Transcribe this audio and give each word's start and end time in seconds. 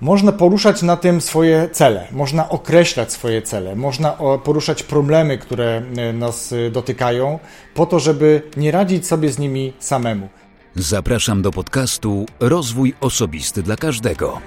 Można 0.00 0.32
poruszać 0.32 0.82
na 0.82 0.96
tym 0.96 1.20
swoje 1.20 1.68
cele, 1.72 2.06
można 2.12 2.48
określać 2.48 3.12
swoje 3.12 3.42
cele, 3.42 3.76
można 3.76 4.10
poruszać 4.44 4.82
problemy, 4.82 5.38
które 5.38 5.82
e, 5.96 6.12
nas 6.12 6.52
e, 6.52 6.70
dotykają, 6.70 7.38
po 7.74 7.86
to, 7.86 8.00
żeby 8.00 8.42
nie 8.56 8.70
radzić 8.70 9.06
sobie 9.06 9.32
z 9.32 9.38
nimi 9.38 9.72
samemu. 9.78 10.28
Zapraszam 10.76 11.42
do 11.42 11.50
podcastu 11.50 12.26
Rozwój 12.40 12.94
Osobisty 13.00 13.62
dla 13.62 13.76
Każdego. 13.76 14.40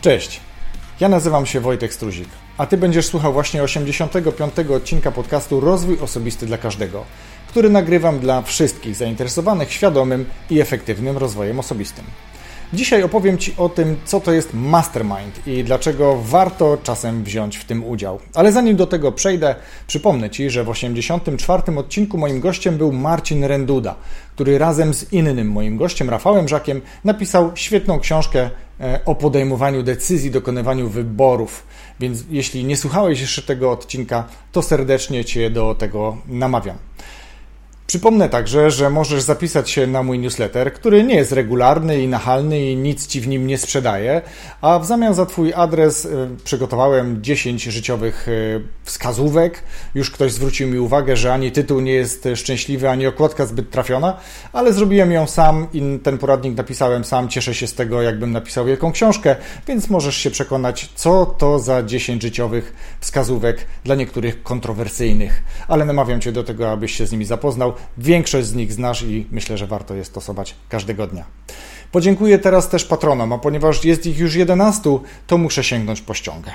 Cześć, 0.00 0.40
ja 1.00 1.08
nazywam 1.08 1.46
się 1.46 1.60
Wojtek 1.60 1.94
Struzik, 1.94 2.28
a 2.58 2.66
Ty 2.66 2.76
będziesz 2.76 3.06
słuchał 3.06 3.32
właśnie 3.32 3.62
85. 3.62 4.58
odcinka 4.58 5.12
podcastu 5.12 5.60
Rozwój 5.60 5.98
Osobisty 6.00 6.46
dla 6.46 6.58
Każdego, 6.58 7.04
który 7.48 7.70
nagrywam 7.70 8.20
dla 8.20 8.42
wszystkich 8.42 8.96
zainteresowanych 8.96 9.72
świadomym 9.72 10.24
i 10.50 10.60
efektywnym 10.60 11.16
rozwojem 11.18 11.58
osobistym. 11.58 12.04
Dzisiaj 12.72 13.02
opowiem 13.02 13.38
Ci 13.38 13.54
o 13.56 13.68
tym, 13.68 13.96
co 14.04 14.20
to 14.20 14.32
jest 14.32 14.54
mastermind 14.54 15.46
i 15.46 15.64
dlaczego 15.64 16.18
warto 16.22 16.78
czasem 16.82 17.24
wziąć 17.24 17.56
w 17.56 17.64
tym 17.64 17.84
udział. 17.84 18.18
Ale 18.34 18.52
zanim 18.52 18.76
do 18.76 18.86
tego 18.86 19.12
przejdę, 19.12 19.54
przypomnę 19.86 20.30
Ci, 20.30 20.50
że 20.50 20.64
w 20.64 20.68
84. 20.68 21.76
odcinku 21.76 22.18
moim 22.18 22.40
gościem 22.40 22.76
był 22.76 22.92
Marcin 22.92 23.44
Renduda, 23.44 23.94
który 24.34 24.58
razem 24.58 24.94
z 24.94 25.12
innym 25.12 25.50
moim 25.50 25.76
gościem, 25.76 26.10
Rafałem 26.10 26.48
Żakiem, 26.48 26.80
napisał 27.04 27.52
świetną 27.54 28.00
książkę 28.00 28.50
e, 28.80 29.00
o 29.04 29.14
podejmowaniu 29.14 29.82
decyzji, 29.82 30.30
dokonywaniu 30.30 30.88
wyborów. 30.88 31.66
Więc 32.00 32.24
jeśli 32.30 32.64
nie 32.64 32.76
słuchałeś 32.76 33.20
jeszcze 33.20 33.42
tego 33.42 33.70
odcinka, 33.70 34.24
to 34.52 34.62
serdecznie 34.62 35.24
Cię 35.24 35.50
do 35.50 35.74
tego 35.74 36.16
namawiam. 36.28 36.76
Przypomnę 37.86 38.28
także, 38.28 38.70
że 38.70 38.90
możesz 38.90 39.22
zapisać 39.22 39.70
się 39.70 39.86
na 39.86 40.02
mój 40.02 40.18
newsletter, 40.18 40.74
który 40.74 41.04
nie 41.04 41.14
jest 41.14 41.32
regularny 41.32 42.02
i 42.02 42.08
nachalny 42.08 42.70
i 42.70 42.76
nic 42.76 43.06
ci 43.06 43.20
w 43.20 43.28
nim 43.28 43.46
nie 43.46 43.58
sprzedaje, 43.58 44.22
a 44.60 44.78
w 44.78 44.86
zamian 44.86 45.14
za 45.14 45.26
Twój 45.26 45.52
adres 45.54 46.04
y, 46.04 46.28
przygotowałem 46.44 47.22
10 47.22 47.62
życiowych 47.62 48.28
y, 48.28 48.62
wskazówek. 48.84 49.62
Już 49.94 50.10
ktoś 50.10 50.32
zwrócił 50.32 50.68
mi 50.68 50.78
uwagę, 50.78 51.16
że 51.16 51.32
ani 51.32 51.52
tytuł 51.52 51.80
nie 51.80 51.92
jest 51.92 52.28
szczęśliwy, 52.34 52.90
ani 52.90 53.06
okładka 53.06 53.46
zbyt 53.46 53.70
trafiona, 53.70 54.16
ale 54.52 54.72
zrobiłem 54.72 55.12
ją 55.12 55.26
sam 55.26 55.66
i 55.72 55.98
ten 56.02 56.18
poradnik 56.18 56.56
napisałem 56.56 57.04
sam. 57.04 57.28
Cieszę 57.28 57.54
się 57.54 57.66
z 57.66 57.74
tego, 57.74 58.02
jakbym 58.02 58.32
napisał 58.32 58.64
wielką 58.64 58.92
książkę, 58.92 59.36
więc 59.66 59.90
możesz 59.90 60.16
się 60.16 60.30
przekonać, 60.30 60.88
co 60.94 61.26
to 61.26 61.58
za 61.58 61.82
10 61.82 62.22
życiowych 62.22 62.72
wskazówek 63.00 63.66
dla 63.84 63.94
niektórych 63.94 64.42
kontrowersyjnych. 64.42 65.42
Ale 65.68 65.84
namawiam 65.84 66.20
Cię 66.20 66.32
do 66.32 66.44
tego, 66.44 66.70
abyś 66.70 66.94
się 66.94 67.06
z 67.06 67.12
nimi 67.12 67.24
zapoznał. 67.24 67.73
Większość 67.98 68.46
z 68.46 68.54
nich 68.54 68.72
znasz 68.72 69.02
i 69.02 69.26
myślę, 69.30 69.58
że 69.58 69.66
warto 69.66 69.94
je 69.94 70.04
stosować 70.04 70.54
każdego 70.68 71.06
dnia. 71.06 71.24
Podziękuję 71.92 72.38
teraz 72.38 72.68
też 72.68 72.84
patronom, 72.84 73.32
a 73.32 73.38
ponieważ 73.38 73.84
jest 73.84 74.06
ich 74.06 74.18
już 74.18 74.34
11, 74.34 74.98
to 75.26 75.38
muszę 75.38 75.64
sięgnąć 75.64 76.00
po 76.00 76.14
ściągę. 76.14 76.50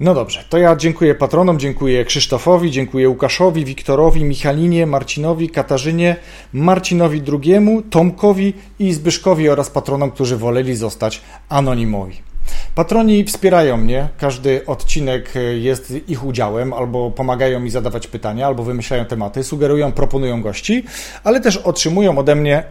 No 0.00 0.14
dobrze, 0.14 0.44
to 0.48 0.58
ja 0.58 0.76
dziękuję 0.76 1.14
patronom, 1.14 1.58
dziękuję 1.58 2.04
Krzysztofowi, 2.04 2.70
dziękuję 2.70 3.08
Łukaszowi, 3.08 3.64
Wiktorowi, 3.64 4.24
Michalinie, 4.24 4.86
Marcinowi, 4.86 5.50
Katarzynie, 5.50 6.16
Marcinowi 6.52 7.22
II, 7.32 7.82
Tomkowi 7.90 8.54
i 8.78 8.92
Zbyszkowi 8.92 9.48
oraz 9.48 9.70
patronom, 9.70 10.10
którzy 10.10 10.36
woleli 10.36 10.76
zostać 10.76 11.20
anonimowi. 11.48 12.31
Patroni 12.74 13.24
wspierają 13.24 13.76
mnie, 13.76 14.08
każdy 14.18 14.66
odcinek 14.66 15.34
jest 15.60 15.92
ich 16.08 16.24
udziałem, 16.24 16.72
albo 16.72 17.10
pomagają 17.10 17.60
mi 17.60 17.70
zadawać 17.70 18.06
pytania, 18.06 18.46
albo 18.46 18.62
wymyślają 18.62 19.04
tematy, 19.04 19.44
sugerują, 19.44 19.92
proponują 19.92 20.42
gości, 20.42 20.84
ale 21.24 21.40
też 21.40 21.56
otrzymują 21.56 22.18
ode 22.18 22.34
mnie 22.34 22.64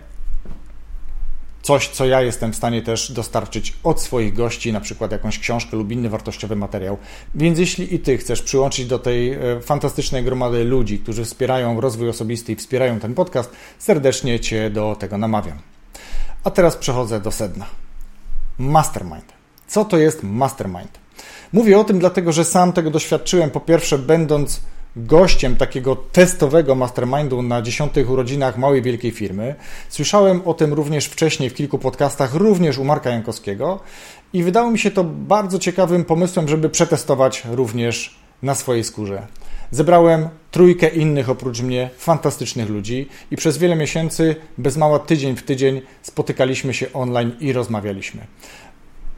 coś, 1.62 1.89
co 1.89 2.06
ja 2.06 2.22
jestem 2.22 2.53
w 2.53 2.56
stanie 2.56 2.81
też 2.81 3.12
dostarczyć 3.12 3.73
od 3.84 4.01
swoich 4.01 4.34
gości, 4.34 4.73
na 4.73 4.81
przykład 4.81 5.12
jakąś 5.12 5.39
książkę 5.39 5.78
lub 5.78 5.91
inny 5.91 6.09
wartościowy 6.09 6.56
materiał. 6.56 6.97
Więc 7.35 7.59
jeśli 7.59 7.95
i 7.95 8.00
Ty 8.00 8.18
chcesz 8.18 8.41
przyłączyć 8.41 8.85
do 8.85 9.00
tej 9.00 9.33
e, 9.33 9.39
fantastycznej 9.62 10.23
gromady 10.23 10.63
ludzi, 10.63 11.00
którzy 11.00 11.25
wspierają 11.25 11.81
rozwój 11.81 12.09
osobisty 12.09 12.51
i 12.51 12.56
wspierają 12.56 13.00
ten 13.00 13.13
podcast, 13.13 13.51
serdecznie 13.79 14.39
Cię 14.39 14.69
do 14.69 14.95
tego 15.00 15.18
namawiam. 15.18 15.59
A 16.44 16.51
teraz 16.51 16.78
przechodzę 16.78 17.19
do 17.19 17.31
sedna. 17.31 17.66
Mastermind. 18.57 19.41
Co 19.71 19.85
to 19.85 19.97
jest 19.97 20.23
mastermind? 20.23 20.99
Mówię 21.53 21.79
o 21.79 21.83
tym 21.83 21.99
dlatego, 21.99 22.31
że 22.31 22.45
sam 22.45 22.73
tego 22.73 22.91
doświadczyłem, 22.91 23.49
po 23.49 23.59
pierwsze, 23.59 23.97
będąc 23.97 24.61
gościem 24.95 25.55
takiego 25.55 25.95
testowego 25.95 26.75
mastermindu 26.75 27.41
na 27.41 27.61
dziesiątych 27.61 28.09
urodzinach 28.09 28.57
małej 28.57 28.81
wielkiej 28.81 29.11
firmy. 29.11 29.55
Słyszałem 29.89 30.41
o 30.45 30.53
tym 30.53 30.73
również 30.73 31.05
wcześniej 31.05 31.49
w 31.49 31.53
kilku 31.53 31.79
podcastach, 31.79 32.35
również 32.35 32.77
u 32.77 32.83
Marka 32.83 33.09
Jankowskiego 33.09 33.79
i 34.33 34.43
wydało 34.43 34.71
mi 34.71 34.79
się 34.79 34.91
to 34.91 35.03
bardzo 35.03 35.59
ciekawym 35.59 36.05
pomysłem, 36.05 36.47
żeby 36.47 36.69
przetestować 36.69 37.43
również 37.51 38.15
na 38.43 38.55
swojej 38.55 38.83
skórze. 38.83 39.27
Zebrałem 39.71 40.29
trójkę 40.51 40.88
innych 40.88 41.29
oprócz 41.29 41.61
mnie 41.61 41.89
fantastycznych 41.97 42.69
ludzi 42.69 43.09
i 43.31 43.35
przez 43.35 43.57
wiele 43.57 43.75
miesięcy, 43.75 44.35
bez 44.57 44.77
mała 44.77 44.99
tydzień 44.99 45.35
w 45.35 45.43
tydzień, 45.43 45.81
spotykaliśmy 46.01 46.73
się 46.73 46.93
online 46.93 47.31
i 47.39 47.53
rozmawialiśmy. 47.53 48.21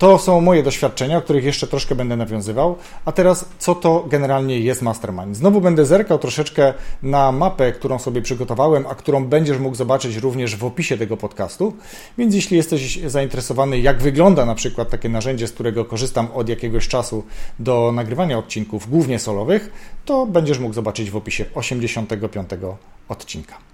To 0.04 0.18
są 0.18 0.42
moje 0.42 0.64
doświadczenia, 0.64 1.18
o 1.18 1.22
których 1.22 1.44
jeszcze 1.44 1.68
troszkę 1.68 1.96
będę 1.96 2.16
nawiązywał. 2.16 2.76
A 3.06 3.12
teraz, 3.12 3.46
co 3.60 3.76
to 3.76 4.06
generalnie 4.10 4.60
jest 4.60 4.82
Mastermind? 4.82 5.38
Znowu 5.38 5.62
będę 5.62 5.86
zerkał 5.86 6.20
troszeczkę 6.20 6.74
na 7.04 7.32
mapę, 7.32 7.72
którą 7.72 8.00
sobie 8.00 8.22
przygotowałem, 8.22 8.88
a 8.88 8.96
którą 8.96 9.26
będziesz 9.26 9.60
mógł 9.60 9.76
zobaczyć 9.76 10.16
również 10.16 10.56
w 10.56 10.66
opisie 10.66 10.98
tego 10.98 11.18
podcastu. 11.18 11.74
Więc 12.18 12.36
jeśli 12.36 12.58
jesteś 12.58 13.00
zainteresowany, 13.06 13.80
jak 13.80 14.02
wygląda 14.02 14.46
na 14.46 14.56
przykład 14.56 14.90
takie 14.90 15.10
narzędzie, 15.10 15.48
z 15.48 15.52
którego 15.52 15.86
korzystam 15.86 16.28
od 16.34 16.50
jakiegoś 16.50 16.88
czasu 16.88 17.24
do 17.60 17.92
nagrywania 17.92 18.38
odcinków, 18.38 18.90
głównie 18.90 19.20
solowych, 19.20 19.72
to 20.06 20.26
będziesz 20.26 20.60
mógł 20.60 20.74
zobaczyć 20.74 21.12
w 21.12 21.16
opisie 21.16 21.46
85 21.56 22.50
odcinka. 23.10 23.73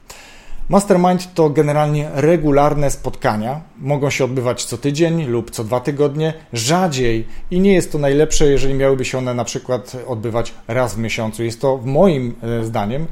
Mastermind 0.70 1.34
to 1.34 1.50
generalnie 1.50 2.10
regularne 2.14 2.92
spotkania. 2.92 3.62
Mogą 3.78 4.10
się 4.10 4.26
odbywać 4.26 4.66
co 4.66 4.78
tydzień 4.78 5.26
lub 5.26 5.52
co 5.52 5.64
dwa 5.64 5.80
tygodnie, 5.80 6.34
rzadziej 6.54 7.28
i 7.52 7.60
nie 7.60 7.74
jest 7.74 7.92
to 7.92 7.98
najlepsze, 7.98 8.48
jeżeli 8.48 8.74
miałyby 8.74 9.06
się 9.06 9.18
one 9.18 9.34
na 9.34 9.44
przykład 9.44 9.98
odbywać 10.08 10.54
raz 10.68 10.96
w 10.96 10.98
miesiącu. 10.98 11.44
Jest 11.44 11.62
to 11.62 11.80
moim 11.86 12.36
e, 12.44 12.66
zdaniem 12.66 13.08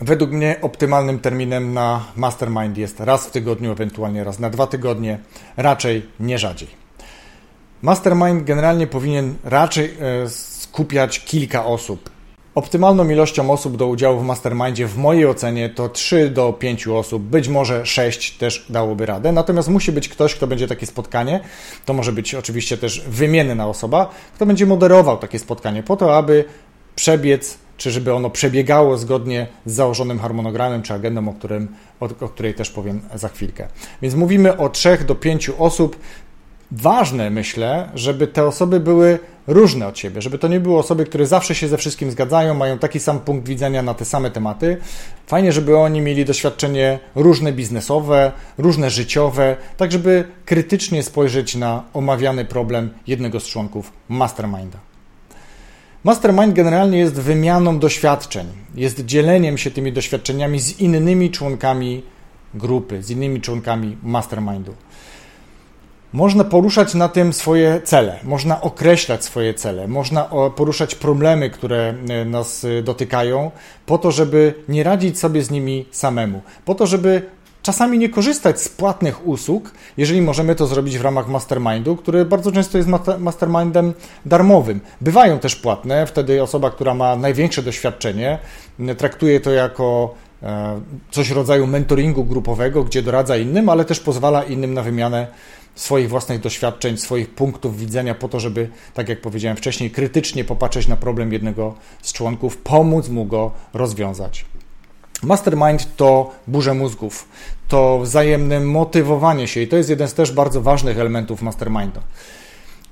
Według 0.00 0.30
mnie 0.30 0.56
optymalnym 0.62 1.18
terminem 1.18 1.74
na 1.74 2.04
mastermind 2.16 2.78
jest 2.78 3.00
raz 3.00 3.26
w 3.26 3.30
tygodniu, 3.30 3.72
ewentualnie 3.72 4.24
raz 4.24 4.38
na 4.38 4.50
dwa 4.50 4.66
tygodnie, 4.66 5.18
raczej 5.56 6.06
nie 6.20 6.38
rzadziej. 6.38 6.68
Mastermind 7.82 8.44
generalnie 8.44 8.86
powinien 8.86 9.34
raczej 9.44 9.94
e, 10.00 10.28
skupiać 10.28 11.20
kilka 11.24 11.64
osób. 11.64 12.11
Optymalną 12.54 13.08
ilością 13.08 13.50
osób 13.50 13.76
do 13.76 13.86
udziału 13.86 14.20
w 14.20 14.24
mastermindzie 14.24 14.86
w 14.86 14.98
mojej 14.98 15.26
ocenie 15.26 15.68
to 15.68 15.88
3 15.88 16.30
do 16.30 16.52
5 16.52 16.88
osób, 16.88 17.22
być 17.22 17.48
może 17.48 17.86
6 17.86 18.38
też 18.38 18.66
dałoby 18.70 19.06
radę. 19.06 19.32
Natomiast 19.32 19.68
musi 19.68 19.92
być 19.92 20.08
ktoś, 20.08 20.34
kto 20.34 20.46
będzie 20.46 20.68
takie 20.68 20.86
spotkanie. 20.86 21.40
To 21.84 21.92
może 21.92 22.12
być 22.12 22.34
oczywiście 22.34 22.78
też 22.78 23.00
wymienna 23.08 23.68
osoba, 23.68 24.10
kto 24.34 24.46
będzie 24.46 24.66
moderował 24.66 25.18
takie 25.18 25.38
spotkanie 25.38 25.82
po 25.82 25.96
to, 25.96 26.16
aby 26.16 26.44
przebiec, 26.96 27.58
czy 27.76 27.90
żeby 27.90 28.14
ono 28.14 28.30
przebiegało 28.30 28.98
zgodnie 28.98 29.46
z 29.66 29.72
założonym 29.72 30.18
harmonogramem 30.18 30.82
czy 30.82 30.94
agendą, 30.94 31.28
o, 31.28 31.32
którym, 31.32 31.68
o, 32.00 32.04
o 32.04 32.28
której 32.28 32.54
też 32.54 32.70
powiem 32.70 33.00
za 33.14 33.28
chwilkę. 33.28 33.68
Więc 34.02 34.14
mówimy 34.14 34.56
o 34.56 34.68
3 34.68 34.98
do 35.06 35.14
5 35.14 35.50
osób 35.58 35.96
ważne, 36.72 37.30
myślę, 37.30 37.88
żeby 37.94 38.26
te 38.26 38.46
osoby 38.46 38.80
były 38.80 39.18
różne 39.46 39.86
od 39.86 39.98
siebie, 39.98 40.22
żeby 40.22 40.38
to 40.38 40.48
nie 40.48 40.60
były 40.60 40.78
osoby, 40.78 41.04
które 41.04 41.26
zawsze 41.26 41.54
się 41.54 41.68
ze 41.68 41.78
wszystkim 41.78 42.10
zgadzają, 42.10 42.54
mają 42.54 42.78
taki 42.78 43.00
sam 43.00 43.20
punkt 43.20 43.48
widzenia 43.48 43.82
na 43.82 43.94
te 43.94 44.04
same 44.04 44.30
tematy. 44.30 44.76
Fajnie, 45.26 45.52
żeby 45.52 45.78
oni 45.78 46.00
mieli 46.00 46.24
doświadczenie 46.24 46.98
różne 47.14 47.52
biznesowe, 47.52 48.32
różne 48.58 48.90
życiowe, 48.90 49.56
tak 49.76 49.92
żeby 49.92 50.24
krytycznie 50.44 51.02
spojrzeć 51.02 51.54
na 51.54 51.82
omawiany 51.92 52.44
problem 52.44 52.90
jednego 53.06 53.40
z 53.40 53.46
członków 53.46 53.92
masterminda. 54.08 54.78
Mastermind 56.04 56.54
generalnie 56.54 56.98
jest 56.98 57.14
wymianą 57.14 57.78
doświadczeń, 57.78 58.46
jest 58.74 59.04
dzieleniem 59.04 59.58
się 59.58 59.70
tymi 59.70 59.92
doświadczeniami 59.92 60.60
z 60.60 60.80
innymi 60.80 61.30
członkami 61.30 62.02
grupy, 62.54 63.02
z 63.02 63.10
innymi 63.10 63.40
członkami 63.40 63.96
mastermindu. 64.02 64.74
Można 66.12 66.44
poruszać 66.44 66.94
na 66.94 67.08
tym 67.08 67.32
swoje 67.32 67.80
cele, 67.84 68.18
można 68.24 68.60
określać 68.60 69.24
swoje 69.24 69.54
cele, 69.54 69.88
można 69.88 70.28
poruszać 70.56 70.94
problemy, 70.94 71.50
które 71.50 71.94
e, 72.08 72.24
nas 72.24 72.64
e, 72.64 72.82
dotykają, 72.82 73.50
po 73.86 73.98
to, 73.98 74.10
żeby 74.10 74.54
nie 74.68 74.82
radzić 74.82 75.18
sobie 75.18 75.42
z 75.42 75.50
nimi 75.50 75.86
samemu, 75.90 76.40
po 76.64 76.74
to, 76.74 76.86
żeby 76.86 77.22
czasami 77.62 77.98
nie 77.98 78.08
korzystać 78.08 78.60
z 78.60 78.68
płatnych 78.68 79.26
usług, 79.26 79.70
jeżeli 79.96 80.22
możemy 80.22 80.54
to 80.54 80.66
zrobić 80.66 80.98
w 80.98 81.02
ramach 81.02 81.28
mastermindu, 81.28 81.96
który 81.96 82.24
bardzo 82.24 82.52
często 82.52 82.78
jest 82.78 82.88
mastermindem 83.18 83.94
darmowym. 84.26 84.80
Bywają 85.00 85.38
też 85.38 85.56
płatne, 85.56 86.06
wtedy 86.06 86.42
osoba, 86.42 86.70
która 86.70 86.94
ma 86.94 87.16
największe 87.16 87.62
doświadczenie, 87.62 88.38
traktuje 88.98 89.40
to 89.40 89.50
jako 89.50 90.14
e, 90.42 90.80
coś 91.10 91.28
w 91.28 91.36
rodzaju 91.36 91.66
mentoringu 91.66 92.24
grupowego, 92.24 92.84
gdzie 92.84 93.02
doradza 93.02 93.36
innym, 93.36 93.68
ale 93.68 93.84
też 93.84 94.00
pozwala 94.00 94.42
innym 94.42 94.74
na 94.74 94.82
wymianę 94.82 95.26
swoich 95.74 96.08
własnych 96.08 96.40
doświadczeń, 96.40 96.96
swoich 96.96 97.30
punktów 97.30 97.78
widzenia, 97.78 98.14
po 98.14 98.28
to, 98.28 98.40
żeby, 98.40 98.68
tak 98.94 99.08
jak 99.08 99.20
powiedziałem 99.20 99.56
wcześniej, 99.56 99.90
krytycznie 99.90 100.44
popatrzeć 100.44 100.88
na 100.88 100.96
problem 100.96 101.32
jednego 101.32 101.74
z 102.02 102.12
członków, 102.12 102.56
pomóc 102.56 103.08
mu 103.08 103.24
go 103.24 103.50
rozwiązać. 103.74 104.44
Mastermind 105.22 105.96
to 105.96 106.30
burze 106.46 106.74
mózgów, 106.74 107.28
to 107.68 107.98
wzajemne 107.98 108.60
motywowanie 108.60 109.48
się 109.48 109.60
i 109.60 109.68
to 109.68 109.76
jest 109.76 109.90
jeden 109.90 110.08
z 110.08 110.14
też 110.14 110.32
bardzo 110.32 110.62
ważnych 110.62 110.98
elementów 110.98 111.42
mastermindu. 111.42 112.00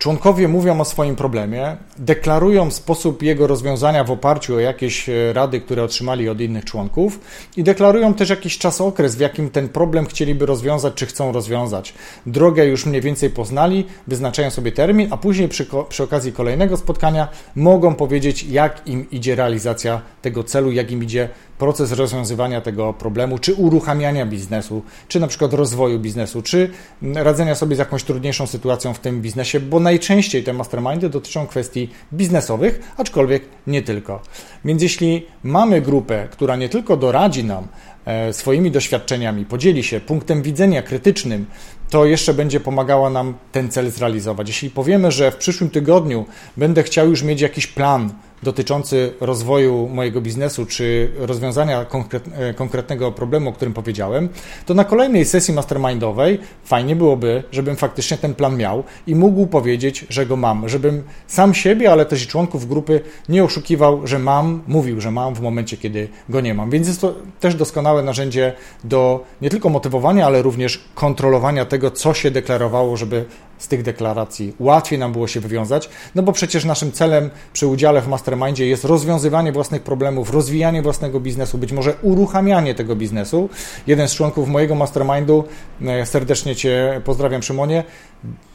Członkowie 0.00 0.48
mówią 0.48 0.80
o 0.80 0.84
swoim 0.84 1.16
problemie, 1.16 1.76
deklarują 1.98 2.70
sposób 2.70 3.22
jego 3.22 3.46
rozwiązania 3.46 4.04
w 4.04 4.10
oparciu 4.10 4.54
o 4.54 4.60
jakieś 4.60 5.08
e, 5.08 5.32
rady, 5.32 5.60
które 5.60 5.82
otrzymali 5.82 6.28
od 6.28 6.40
innych 6.40 6.64
członków 6.64 7.20
i 7.56 7.62
deklarują 7.62 8.14
też 8.14 8.30
jakiś 8.30 8.58
czas 8.58 8.80
okres, 8.80 9.16
w 9.16 9.20
jakim 9.20 9.50
ten 9.50 9.68
problem 9.68 10.06
chcieliby 10.06 10.46
rozwiązać, 10.46 10.94
czy 10.94 11.06
chcą 11.06 11.32
rozwiązać. 11.32 11.94
Drogę 12.26 12.66
już 12.66 12.86
mniej 12.86 13.00
więcej 13.00 13.30
poznali, 13.30 13.86
wyznaczają 14.06 14.50
sobie 14.50 14.72
termin, 14.72 15.08
a 15.10 15.16
później 15.16 15.48
przy, 15.48 15.66
przy 15.88 16.02
okazji 16.02 16.32
kolejnego 16.32 16.76
spotkania 16.76 17.28
mogą 17.56 17.94
powiedzieć, 17.94 18.44
jak 18.44 18.86
im 18.88 19.10
idzie 19.10 19.34
realizacja 19.34 20.00
tego 20.22 20.44
celu, 20.44 20.72
jak 20.72 20.90
im 20.90 21.02
idzie 21.02 21.28
proces 21.60 21.92
rozwiązywania 21.92 22.60
tego 22.60 22.92
problemu, 22.92 23.38
czy 23.38 23.54
uruchamiania 23.54 24.26
biznesu, 24.26 24.82
czy 25.08 25.20
na 25.20 25.26
przykład 25.26 25.52
rozwoju 25.52 25.98
biznesu, 25.98 26.42
czy 26.42 26.70
radzenia 27.14 27.54
sobie 27.54 27.76
z 27.76 27.78
jakąś 27.78 28.04
trudniejszą 28.04 28.46
sytuacją 28.46 28.94
w 28.94 28.98
tym 28.98 29.22
biznesie, 29.22 29.60
bo 29.60 29.80
najczęściej 29.80 30.44
te 30.44 30.52
mastermindy 30.52 31.08
dotyczą 31.08 31.46
kwestii 31.46 31.88
biznesowych, 32.12 32.80
aczkolwiek 32.96 33.42
nie 33.66 33.82
tylko. 33.82 34.22
Więc 34.64 34.82
jeśli 34.82 35.26
mamy 35.42 35.80
grupę, 35.80 36.28
która 36.30 36.56
nie 36.56 36.68
tylko 36.68 36.96
doradzi 36.96 37.44
nam 37.44 37.68
e, 38.04 38.32
swoimi 38.32 38.70
doświadczeniami, 38.70 39.44
podzieli 39.44 39.82
się 39.82 40.00
punktem 40.00 40.42
widzenia 40.42 40.82
krytycznym, 40.82 41.46
to 41.90 42.04
jeszcze 42.04 42.34
będzie 42.34 42.60
pomagała 42.60 43.10
nam 43.10 43.34
ten 43.52 43.70
cel 43.70 43.90
zrealizować. 43.90 44.48
Jeśli 44.48 44.70
powiemy, 44.70 45.12
że 45.12 45.30
w 45.30 45.36
przyszłym 45.36 45.70
tygodniu 45.70 46.26
będę 46.56 46.82
chciał 46.82 47.10
już 47.10 47.22
mieć 47.22 47.40
jakiś 47.40 47.66
plan, 47.66 48.10
dotyczący 48.42 49.12
rozwoju 49.20 49.88
mojego 49.88 50.20
biznesu 50.20 50.66
czy 50.66 51.12
rozwiązania 51.18 51.86
e, 52.32 52.54
konkretnego 52.54 53.12
problemu, 53.12 53.50
o 53.50 53.52
którym 53.52 53.74
powiedziałem, 53.74 54.28
to 54.66 54.74
na 54.74 54.84
kolejnej 54.84 55.24
sesji 55.24 55.54
mastermindowej 55.54 56.38
fajnie 56.64 56.96
byłoby, 56.96 57.42
żebym 57.52 57.76
faktycznie 57.76 58.18
ten 58.18 58.34
plan 58.34 58.56
miał 58.56 58.84
i 59.06 59.14
mógł 59.14 59.46
powiedzieć, 59.46 60.06
że 60.08 60.26
go 60.26 60.36
mam, 60.36 60.68
żebym 60.68 61.02
sam 61.26 61.54
siebie, 61.54 61.92
ale 61.92 62.06
też 62.06 62.24
i 62.24 62.26
członków 62.26 62.68
grupy 62.68 63.00
nie 63.28 63.44
oszukiwał, 63.44 64.06
że 64.06 64.18
mam, 64.18 64.62
mówił, 64.66 65.00
że 65.00 65.10
mam 65.10 65.34
w 65.34 65.40
momencie, 65.40 65.76
kiedy 65.76 66.08
go 66.28 66.40
nie 66.40 66.54
mam. 66.54 66.70
Więc 66.70 66.88
jest 66.88 67.00
to 67.00 67.14
też 67.40 67.54
doskonałe 67.54 68.02
narzędzie 68.02 68.52
do 68.84 69.24
nie 69.42 69.50
tylko 69.50 69.68
motywowania, 69.68 70.26
ale 70.26 70.42
również 70.42 70.84
kontrolowania 70.94 71.64
tego, 71.64 71.79
co 71.90 72.14
się 72.14 72.30
deklarowało, 72.30 72.96
żeby 72.96 73.24
z 73.60 73.68
tych 73.68 73.82
deklaracji 73.82 74.54
łatwiej 74.58 74.98
nam 74.98 75.12
było 75.12 75.28
się 75.28 75.40
wywiązać, 75.40 75.88
no 76.14 76.22
bo 76.22 76.32
przecież 76.32 76.64
naszym 76.64 76.92
celem 76.92 77.30
przy 77.52 77.66
udziale 77.66 78.02
w 78.02 78.08
mastermindzie 78.08 78.66
jest 78.66 78.84
rozwiązywanie 78.84 79.52
własnych 79.52 79.82
problemów, 79.82 80.30
rozwijanie 80.30 80.82
własnego 80.82 81.20
biznesu, 81.20 81.58
być 81.58 81.72
może 81.72 81.94
uruchamianie 82.02 82.74
tego 82.74 82.96
biznesu. 82.96 83.48
Jeden 83.86 84.08
z 84.08 84.14
członków 84.14 84.48
mojego 84.48 84.74
mastermindu, 84.74 85.44
e, 85.86 86.06
serdecznie 86.06 86.56
Cię 86.56 87.00
pozdrawiam 87.04 87.42
Szymonie, 87.42 87.84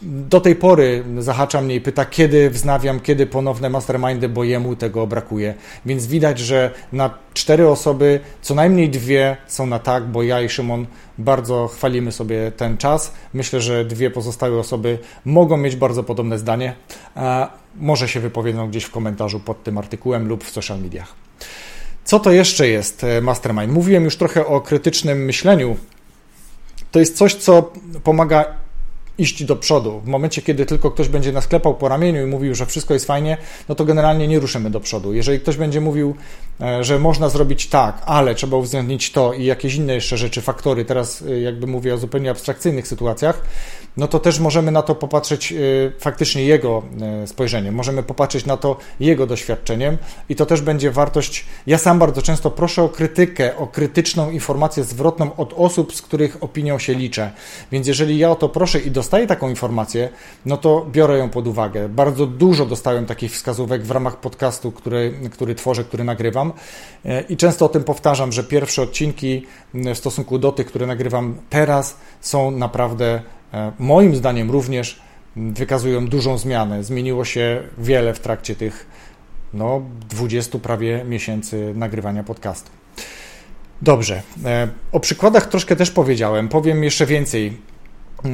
do 0.02 0.42
tej 0.42 0.56
pory 0.56 1.04
zahacza 1.20 1.62
mnie 1.62 1.76
i 1.76 1.82
pyta, 1.82 2.06
kiedy 2.06 2.50
wznawiam, 2.50 3.00
kiedy 3.00 3.26
ponowne 3.26 3.70
mastermindy, 3.70 4.30
bo 4.30 4.44
jemu 4.44 4.76
tego 4.76 5.08
brakuje. 5.08 5.54
Więc 5.86 6.08
widać, 6.08 6.40
że 6.40 6.72
na 6.92 7.10
cztery 7.34 7.70
osoby 7.70 8.20
co 8.42 8.56
najmniej 8.56 8.90
dwie 8.90 9.38
są 9.48 9.68
na 9.68 9.80
tak, 9.80 10.04
bo 10.04 10.24
ja 10.24 10.42
i 10.42 10.50
Szymon 10.50 10.86
bardzo 11.18 11.68
chwalimy 11.68 12.12
sobie 12.12 12.52
ten 12.52 12.78
czas. 12.78 13.14
Myślę, 13.34 13.62
że 13.62 13.86
dwie 13.86 14.12
pozostałe 14.12 14.60
osoby 14.60 14.95
mogą 15.26 15.58
mieć 15.58 15.76
bardzo 15.76 16.04
podobne 16.04 16.40
zdanie. 16.40 16.76
Może 17.76 18.08
się 18.08 18.20
wypowiedzą 18.20 18.70
gdzieś 18.70 18.84
w 18.84 18.92
komentarzu 18.92 19.40
pod 19.40 19.64
tym 19.64 19.78
artykułem 19.78 20.28
lub 20.28 20.44
w 20.44 20.50
social 20.50 20.82
mediach. 20.82 21.14
Co 22.06 22.20
to 22.20 22.32
jeszcze 22.32 22.68
jest 22.68 23.04
e, 23.04 23.22
mastermind? 23.22 23.74
Mówiłem 23.74 24.04
już 24.04 24.18
trochę 24.18 24.46
o 24.46 24.62
krytycznym 24.62 25.26
myśleniu. 25.26 25.78
To 26.92 27.00
jest 27.00 27.18
coś, 27.18 27.36
co 27.36 27.72
pomaga 28.04 28.46
iść 29.18 29.44
do 29.44 29.56
przodu. 29.56 30.00
W 30.00 30.08
momencie, 30.08 30.42
kiedy 30.42 30.66
tylko 30.66 30.92
ktoś 30.92 31.08
będzie 31.08 31.32
nas 31.32 31.48
klepał 31.48 31.76
po 31.76 31.88
ramieniu 31.88 32.24
i 32.24 32.26
mówił, 32.26 32.56
że 32.56 32.66
wszystko 32.66 32.94
jest 32.94 33.06
fajnie, 33.06 33.38
no 33.70 33.76
to 33.76 33.86
generalnie 33.86 34.28
nie 34.28 34.40
ruszymy 34.40 34.70
do 34.70 34.80
przodu. 34.80 35.14
Jeżeli 35.14 35.40
ktoś 35.40 35.58
będzie 35.58 35.82
mówił, 35.82 36.16
e, 36.62 36.84
że 36.84 37.00
można 37.00 37.30
zrobić 37.30 37.68
tak, 37.68 38.02
ale 38.06 38.36
trzeba 38.36 38.58
uwzględnić 38.58 39.12
to 39.12 39.34
i 39.34 39.46
jakieś 39.46 39.76
inne 39.76 39.94
jeszcze 39.94 40.18
rzeczy, 40.18 40.42
faktory, 40.42 40.86
teraz 40.86 41.22
e, 41.22 41.40
jakby 41.40 41.68
mówię 41.68 41.94
o 41.94 41.98
zupełnie 41.98 42.32
abstrakcyjnych 42.32 42.88
sytuacjach, 42.88 43.42
no 43.98 44.08
to 44.08 44.20
też 44.20 44.40
możemy 44.40 44.72
na 44.72 44.82
to 44.82 44.96
popatrzeć 44.96 45.52
e, 45.52 45.56
faktycznie 46.00 46.46
jego 46.46 46.84
spojrzeniem, 47.26 47.76
możemy 47.76 48.04
popatrzeć 48.04 48.46
na 48.46 48.58
to 48.58 48.78
jego 49.00 49.28
doświadczeniem 49.28 49.98
i 50.30 50.36
to 50.36 50.46
też 50.46 50.62
będzie 50.62 50.92
wartość. 50.92 51.46
Ja 51.68 51.78
sam 51.78 52.00
bardzo 52.00 52.22
często 52.22 52.52
proszę 52.52 52.84
o 52.84 52.90
krytykę, 52.90 53.58
o 53.58 53.68
krytyczną 53.68 54.32
informację 54.32 54.84
zwrotną 54.84 55.36
od 55.36 55.54
osób, 55.54 55.96
z 55.96 56.02
których 56.02 56.44
opinią 56.44 56.80
się 56.80 56.94
liczę. 56.94 57.32
Więc 57.72 57.88
jeżeli 57.88 58.18
ja 58.18 58.32
o 58.32 58.36
to 58.36 58.50
proszę 58.50 58.80
i 58.80 58.92
dostaję 58.92 59.28
taką 59.28 59.50
informację, 59.50 60.10
no 60.46 60.58
to 60.58 60.86
biorę 60.92 61.18
ją 61.18 61.30
pod 61.30 61.48
uwagę. 61.48 61.90
Bardzo 61.90 62.26
dużo 62.26 62.66
dostałem 62.66 63.06
takich 63.06 63.32
wskazówek 63.32 63.84
w 63.84 63.92
ramach 63.92 64.18
podcastu, 64.18 64.72
który, 64.72 65.14
który 65.32 65.56
tworzę, 65.56 65.84
który 65.84 66.04
nagrywam 66.04 66.54
e, 67.06 67.22
i 67.22 67.38
często 67.38 67.66
o 67.66 67.70
tym 67.70 67.84
powtarzam, 67.84 68.32
że 68.32 68.44
pierwsze 68.44 68.82
odcinki 68.82 69.46
w 69.74 69.98
stosunku 69.98 70.40
do 70.40 70.52
tych, 70.52 70.68
które 70.68 70.88
nagrywam 70.88 71.36
teraz, 71.50 71.98
są 72.22 72.52
naprawdę 72.52 73.06
e, 73.06 73.22
moim 73.80 74.16
zdaniem 74.16 74.52
również 74.52 75.00
wykazują 75.36 76.08
dużą 76.08 76.38
zmianę. 76.38 76.84
Zmieniło 76.84 77.26
się 77.26 77.64
wiele 77.78 78.14
w 78.14 78.20
trakcie 78.20 78.56
tych 78.56 78.88
no, 79.54 79.82
20 80.10 80.60
prawie 80.60 81.04
miesięcy 81.08 81.74
nagrywania 81.76 82.24
podcastu. 82.24 82.70
Dobrze. 83.82 84.22
E, 84.46 84.68
o 84.92 85.00
przykładach 85.00 85.46
troszkę 85.46 85.76
też 85.76 85.92
powiedziałem. 85.92 86.50
Powiem 86.50 86.84
jeszcze 86.84 87.06
więcej 87.06 87.58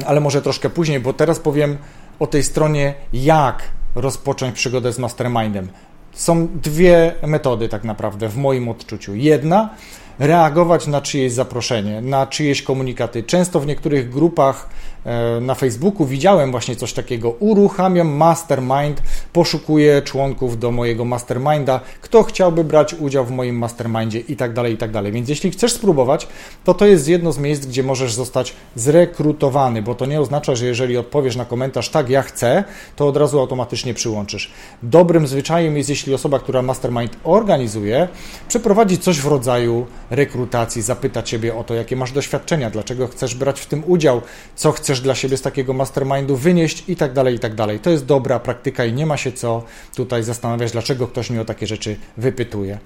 ale 0.06 0.20
może 0.20 0.42
troszkę 0.42 0.70
później, 0.70 1.00
bo 1.00 1.12
teraz 1.12 1.38
powiem 1.38 1.78
o 2.18 2.26
tej 2.26 2.42
stronie, 2.42 2.94
jak 3.12 3.62
rozpocząć 3.94 4.54
przygodę 4.54 4.92
z 4.92 4.98
mastermindem. 4.98 5.68
Są 6.12 6.48
dwie 6.48 7.14
metody, 7.26 7.68
tak 7.68 7.84
naprawdę, 7.84 8.28
w 8.28 8.36
moim 8.36 8.68
odczuciu. 8.68 9.14
Jedna, 9.14 9.70
reagować 10.18 10.86
na 10.86 11.00
czyjeś 11.00 11.32
zaproszenie, 11.32 12.00
na 12.00 12.26
czyjeś 12.26 12.62
komunikaty. 12.62 13.22
Często 13.22 13.60
w 13.60 13.66
niektórych 13.66 14.10
grupach 14.10 14.68
E, 14.68 14.91
na 15.40 15.54
Facebooku 15.54 16.06
widziałem 16.06 16.50
właśnie 16.50 16.76
coś 16.76 16.92
takiego. 16.92 17.30
Uruchamiam 17.30 18.08
mastermind, 18.08 19.02
poszukuję 19.32 20.02
członków 20.02 20.58
do 20.58 20.70
mojego 20.70 21.04
masterminda, 21.04 21.80
kto 22.00 22.22
chciałby 22.22 22.64
brać 22.64 22.94
udział 22.94 23.24
w 23.24 23.30
moim 23.30 23.58
mastermindzie 23.58 24.18
i 24.18 24.36
tak 24.36 24.52
dalej, 24.52 24.74
i 24.74 24.76
tak 24.76 24.90
dalej. 24.90 25.12
Więc 25.12 25.28
jeśli 25.28 25.50
chcesz 25.50 25.72
spróbować, 25.72 26.28
to 26.64 26.74
to 26.74 26.86
jest 26.86 27.08
jedno 27.08 27.32
z 27.32 27.38
miejsc, 27.38 27.66
gdzie 27.66 27.82
możesz 27.82 28.14
zostać 28.14 28.54
zrekrutowany, 28.76 29.82
bo 29.82 29.94
to 29.94 30.06
nie 30.06 30.20
oznacza, 30.20 30.54
że 30.54 30.66
jeżeli 30.66 30.96
odpowiesz 30.96 31.36
na 31.36 31.44
komentarz 31.44 31.88
tak, 31.88 32.10
ja 32.10 32.22
chcę, 32.22 32.64
to 32.96 33.08
od 33.08 33.16
razu 33.16 33.40
automatycznie 33.40 33.94
przyłączysz. 33.94 34.50
Dobrym 34.82 35.26
zwyczajem 35.26 35.76
jest, 35.76 35.88
jeśli 35.88 36.14
osoba, 36.14 36.38
która 36.38 36.62
mastermind 36.62 37.16
organizuje, 37.24 38.08
przeprowadzi 38.48 38.98
coś 38.98 39.20
w 39.20 39.26
rodzaju 39.26 39.86
rekrutacji, 40.10 40.82
zapyta 40.82 41.22
Ciebie 41.22 41.54
o 41.54 41.64
to, 41.64 41.74
jakie 41.74 41.96
masz 41.96 42.12
doświadczenia, 42.12 42.70
dlaczego 42.70 43.08
chcesz 43.08 43.34
brać 43.34 43.60
w 43.60 43.66
tym 43.66 43.82
udział, 43.86 44.20
co 44.56 44.72
chcesz 44.72 44.91
chcesz 44.92 45.00
dla 45.00 45.14
siebie 45.14 45.36
z 45.36 45.42
takiego 45.42 45.72
mastermindu 45.72 46.36
wynieść 46.36 46.84
i 46.88 46.96
tak 46.96 47.12
dalej, 47.12 47.34
i 47.34 47.38
tak 47.38 47.54
dalej. 47.54 47.80
To 47.80 47.90
jest 47.90 48.04
dobra 48.04 48.40
praktyka 48.40 48.84
i 48.84 48.92
nie 48.92 49.06
ma 49.06 49.16
się 49.16 49.32
co 49.32 49.62
tutaj 49.96 50.22
zastanawiać, 50.22 50.72
dlaczego 50.72 51.06
ktoś 51.06 51.30
mnie 51.30 51.40
o 51.40 51.44
takie 51.44 51.66
rzeczy 51.66 51.96
wypytuje. 52.16 52.78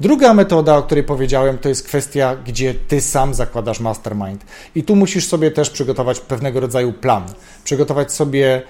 Druga 0.00 0.34
metoda, 0.34 0.76
o 0.76 0.82
której 0.82 1.04
powiedziałem, 1.04 1.58
to 1.58 1.68
jest 1.68 1.86
kwestia, 1.86 2.36
gdzie 2.46 2.74
ty 2.74 3.00
sam 3.00 3.34
zakładasz 3.34 3.80
mastermind. 3.80 4.44
I 4.74 4.82
tu 4.82 4.96
musisz 4.96 5.26
sobie 5.26 5.50
też 5.50 5.70
przygotować 5.70 6.20
pewnego 6.20 6.60
rodzaju 6.60 6.92
plan. 6.92 7.24
Przygotować 7.64 8.12
sobie 8.12 8.62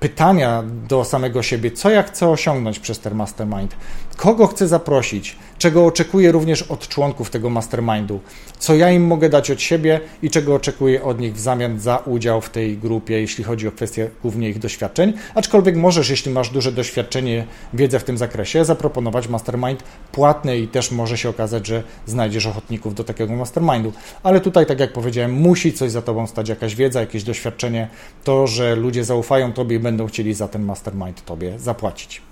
pytania 0.00 0.64
do 0.88 1.04
samego 1.04 1.42
siebie, 1.42 1.70
co 1.70 1.90
ja 1.90 2.02
chcę 2.02 2.28
osiągnąć 2.28 2.78
przez 2.78 2.98
ten 2.98 3.14
mastermind, 3.14 3.76
kogo 4.16 4.46
chcę 4.46 4.68
zaprosić, 4.68 5.36
czego 5.58 5.86
oczekuję 5.86 6.32
również 6.32 6.62
od 6.62 6.88
członków 6.88 7.30
tego 7.30 7.50
mastermindu, 7.50 8.20
co 8.58 8.74
ja 8.74 8.90
im 8.90 9.06
mogę 9.06 9.28
dać 9.28 9.50
od 9.50 9.60
siebie 9.60 10.00
i 10.22 10.30
czego 10.30 10.54
oczekuję 10.54 11.02
od 11.02 11.20
nich 11.20 11.34
w 11.34 11.40
zamian 11.40 11.80
za 11.80 11.96
udział 11.96 12.40
w 12.40 12.50
tej 12.50 12.78
grupie, 12.78 13.20
jeśli 13.20 13.44
chodzi 13.44 13.68
o 13.68 13.72
kwestie 13.72 14.10
głównie 14.22 14.48
ich 14.48 14.58
doświadczeń. 14.58 15.12
Aczkolwiek 15.34 15.76
możesz, 15.76 16.10
jeśli 16.10 16.32
masz 16.32 16.50
duże 16.50 16.72
doświadczenie, 16.72 17.46
wiedzę 17.74 17.98
w 17.98 18.04
tym 18.04 18.18
zakresie, 18.18 18.64
zaproponować 18.64 19.28
mastermind 19.28 19.82
płatny 20.12 20.58
i 20.58 20.68
też 20.68 20.90
może 20.90 21.18
się 21.18 21.28
okazać, 21.28 21.66
że 21.66 21.82
znajdziesz 22.06 22.46
ochotników 22.46 22.94
do 22.94 23.04
takiego 23.04 23.36
mastermindu. 23.36 23.92
Ale 24.22 24.40
tutaj, 24.40 24.66
tak 24.66 24.80
jak 24.80 24.92
powiedziałem, 24.92 25.32
musi 25.32 25.72
coś 25.72 25.90
za 25.90 26.02
tobą 26.02 26.26
stać, 26.26 26.48
jakaś 26.48 26.74
wiedza, 26.74 27.00
jakieś 27.00 27.24
doświadczenie, 27.24 27.88
to, 28.24 28.46
że 28.46 28.76
ludzie 28.76 29.04
zaufają 29.04 29.49
tobie 29.52 29.76
i 29.76 29.80
będą 29.80 30.06
chcieli 30.06 30.34
za 30.34 30.48
ten 30.48 30.64
mastermind 30.64 31.24
tobie 31.24 31.58
zapłacić. 31.58 32.22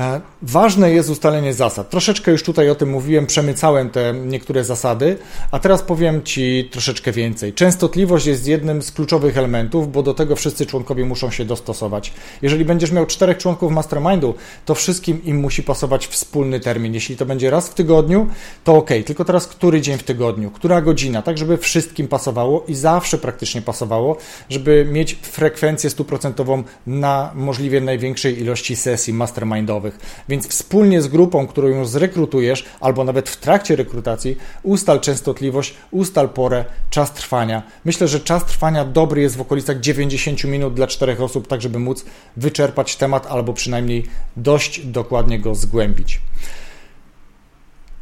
E, 0.00 0.20
ważne 0.42 0.92
jest 0.92 1.10
ustalenie 1.10 1.54
zasad. 1.54 1.90
Troszeczkę 1.90 2.30
już 2.30 2.42
tutaj 2.42 2.70
o 2.70 2.74
tym 2.74 2.90
mówiłem, 2.90 3.26
przemycałem 3.26 3.90
te 3.90 4.14
niektóre 4.14 4.64
zasady, 4.64 5.16
a 5.50 5.58
teraz 5.58 5.82
powiem 5.82 6.22
Ci 6.22 6.68
troszeczkę 6.72 7.12
więcej. 7.12 7.52
Częstotliwość 7.52 8.26
jest 8.26 8.46
jednym 8.46 8.82
z 8.82 8.92
kluczowych 8.92 9.38
elementów, 9.38 9.92
bo 9.92 10.02
do 10.02 10.14
tego 10.14 10.36
wszyscy 10.36 10.66
członkowie 10.66 11.04
muszą 11.04 11.30
się 11.30 11.44
dostosować. 11.44 12.12
Jeżeli 12.42 12.64
będziesz 12.64 12.92
miał 12.92 13.06
czterech 13.06 13.38
członków 13.38 13.72
mastermindu, 13.72 14.34
to 14.64 14.74
wszystkim 14.74 15.24
im 15.24 15.36
musi 15.36 15.62
pasować 15.62 16.06
wspólny 16.06 16.60
termin. 16.60 16.94
Jeśli 16.94 17.16
to 17.16 17.26
będzie 17.26 17.50
raz 17.50 17.68
w 17.68 17.74
tygodniu, 17.74 18.26
to 18.64 18.76
ok, 18.76 18.90
tylko 19.06 19.24
teraz 19.24 19.46
który 19.46 19.80
dzień 19.80 19.98
w 19.98 20.02
tygodniu, 20.02 20.50
która 20.50 20.80
godzina, 20.80 21.22
tak 21.22 21.38
żeby 21.38 21.58
wszystkim 21.58 22.08
pasowało 22.08 22.64
i 22.68 22.74
zawsze 22.74 23.18
praktycznie 23.18 23.62
pasowało, 23.62 24.16
żeby 24.50 24.86
mieć 24.92 25.14
frekwencję 25.22 25.90
stuprocentową 25.90 26.62
na 26.86 27.30
możliwie 27.34 27.80
największej 27.80 28.40
ilości 28.40 28.76
sesji 28.76 29.14
mastermindowych. 29.14 29.89
Więc 30.28 30.48
wspólnie 30.48 31.02
z 31.02 31.08
grupą, 31.08 31.46
którą 31.46 31.68
już 31.68 31.88
zrekrutujesz, 31.88 32.64
albo 32.80 33.04
nawet 33.04 33.28
w 33.28 33.36
trakcie 33.36 33.76
rekrutacji, 33.76 34.36
ustal 34.62 35.00
częstotliwość, 35.00 35.74
ustal 35.90 36.28
porę, 36.28 36.64
czas 36.90 37.12
trwania. 37.12 37.62
Myślę, 37.84 38.08
że 38.08 38.20
czas 38.20 38.44
trwania 38.44 38.84
dobry 38.84 39.22
jest 39.22 39.36
w 39.36 39.40
okolicach 39.40 39.80
90 39.80 40.44
minut 40.44 40.74
dla 40.74 40.86
czterech 40.86 41.20
osób, 41.20 41.48
tak 41.48 41.62
żeby 41.62 41.78
móc 41.78 42.04
wyczerpać 42.36 42.96
temat 42.96 43.26
albo 43.26 43.52
przynajmniej 43.52 44.06
dość 44.36 44.86
dokładnie 44.86 45.38
go 45.38 45.54
zgłębić. 45.54 46.20